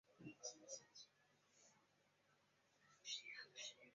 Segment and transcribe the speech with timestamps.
[0.17, 0.65] 是该国两个总教
[3.03, 3.05] 区
[3.53, 3.81] 之一。